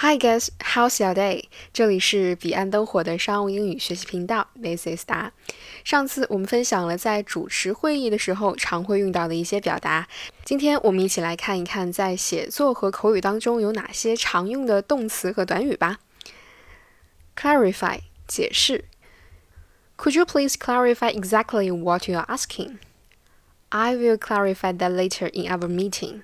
[0.00, 1.46] Hi guys, how's your day？
[1.72, 5.32] 这里是彼岸灯火的商务英语学习频道，This is 达。
[5.82, 10.06] 上次我们分享了在主持会议的时候常会用到的一些表达，
[10.44, 15.98] 今天我们一起来看一看在写作和口语当中有哪些常用的动词和短语吧。
[17.36, 18.84] Clarify，解释。
[19.96, 22.76] Could you please clarify exactly what you're asking?
[23.70, 26.20] I will clarify that later in our meeting.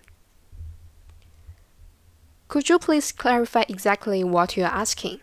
[2.53, 5.19] Could you please clarify exactly what you are asking?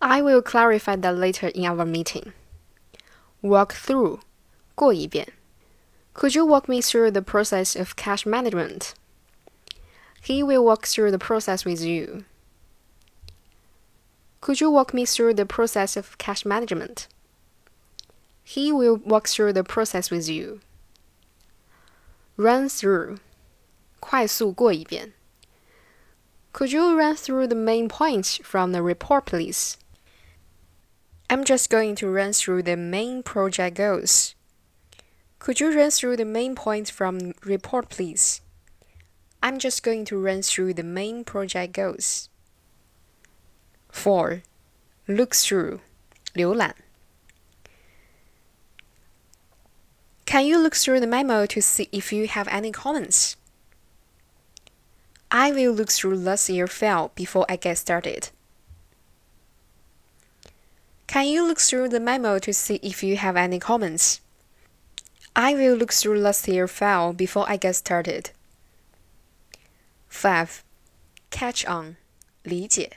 [0.00, 2.32] I will clarify that later in our meeting.
[3.42, 4.20] Walk through,
[4.74, 5.28] 过一遍.
[6.14, 8.94] Could you walk me through the process of cash management?
[10.20, 12.24] He will walk through the process with you.
[14.40, 17.06] Could you walk me through the process of cash management?
[18.44, 20.60] He will walk through the process with you.
[22.36, 23.18] Run through,
[24.00, 25.12] 快速过一遍.
[26.53, 29.75] Could you run through the main points from the report, please?
[31.27, 34.35] I'm just going to run through the main project goals.
[35.39, 38.41] Could you run through the main points from report, please?
[39.41, 42.29] I'm just going to run through the main project goals.
[43.89, 44.43] 4.
[45.07, 45.81] Look through.
[46.35, 46.75] 浏览.
[50.25, 53.37] Can you look through the memo to see if you have any comments?
[55.35, 58.29] I will look through last year's file before I get started.
[61.07, 64.21] Can you look through the memo to see if you have any comments?
[65.35, 68.29] I will look through last year's file before I get started.
[70.07, 70.63] 5.
[71.31, 71.97] Catch on.
[72.43, 72.91] 理解.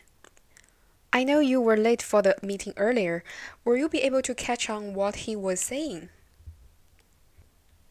[1.14, 3.24] I know you were late for the meeting earlier.
[3.64, 6.10] Will you be able to catch on what he was saying?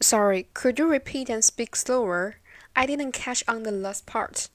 [0.00, 2.36] Sorry, could you repeat and speak slower?
[2.75, 4.49] I didn't catch on the last part.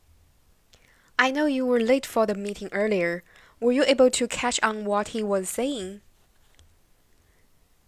[1.19, 3.23] I know you were late for the meeting earlier.
[3.61, 6.01] Were you able to catch on what he was saying?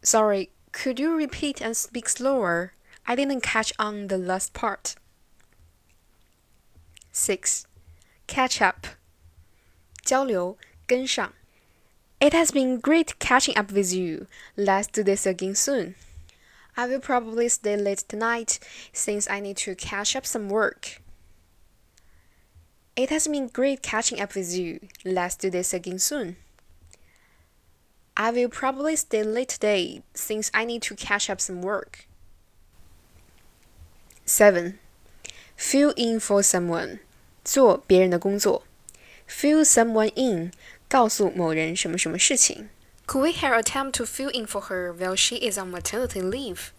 [0.03, 2.73] Sorry, could you repeat and speak slower?
[3.07, 4.95] I didn't catch on the last part.
[7.13, 7.67] 6.
[8.27, 8.87] Catch up.
[10.05, 11.33] 交流，跟上.
[12.21, 14.27] It has been great catching up with you.
[14.57, 15.95] Let's do this again soon.
[16.77, 18.59] I will probably stay late tonight
[18.93, 21.03] since I need to catch up some work.
[22.95, 24.81] It has been great catching up with you.
[25.05, 26.37] Let's do this again soon.
[28.17, 32.07] I will probably stay late today since I need to catch up some work.
[34.25, 34.79] 7.
[35.57, 36.99] Fill in for someone.
[37.45, 38.65] 做别人的工作.
[39.29, 40.53] Fill someone in.
[40.89, 42.69] 告诉某人什么什么事情.
[43.13, 46.73] Could we have attempt to fill in for her while she is on maternity leave?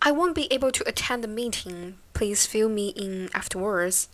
[0.00, 1.98] I won't be able to attend the meeting.
[2.12, 4.08] Please fill me in afterwards.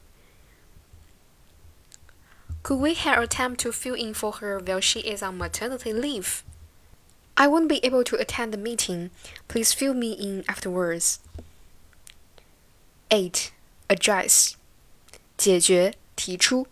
[2.63, 6.45] Could we have attempt to fill in for her while she is on maternity leave?
[7.37, 9.11] I won't be able to attend the meeting.
[9.47, 11.21] Please fill me in afterwards.
[13.11, 13.53] 8.
[13.89, 14.57] Address
[15.39, 16.67] 解决提出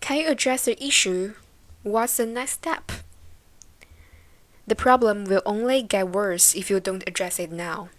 [0.00, 1.34] Can you address the issue?
[1.82, 2.92] What's the next step?
[4.66, 7.90] The problem will only get worse if you don't address it now.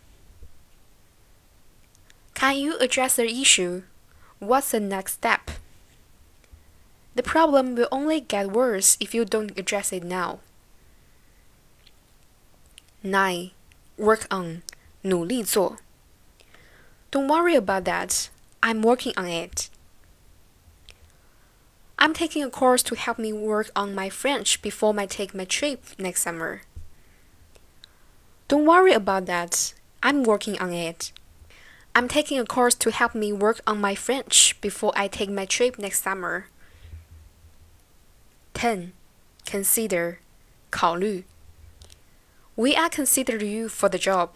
[2.34, 3.84] Can you address the issue?
[4.40, 5.52] What's the next step?
[7.16, 10.40] The problem will only get worse if you don't address it now.
[13.04, 13.52] 9.
[13.98, 14.64] Work on.
[15.04, 15.78] 努力做.
[17.12, 18.30] Don't worry about that.
[18.62, 19.70] I'm working on it.
[22.03, 25.45] I'm taking a course to help me work on my French before I take my
[25.45, 26.63] trip next summer.
[28.49, 29.75] Don't worry about that.
[30.03, 31.13] I'm working on it.
[31.95, 35.45] I'm taking a course to help me work on my French before I take my
[35.45, 36.47] trip next summer.
[38.55, 38.93] 10.
[39.45, 40.21] Consider
[40.71, 41.25] 考虑
[42.57, 44.31] We are considered you for the job.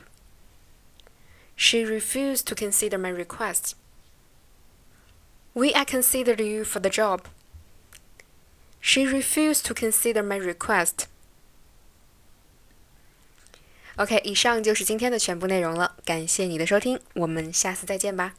[1.56, 3.74] She refused to consider my request.
[5.54, 7.28] We are considered you for the job.
[8.86, 11.06] She refused to consider my request.
[13.96, 15.96] OK，以上就是今天的全部内容了。
[16.04, 18.34] 感谢你的收听，我们下次再见吧。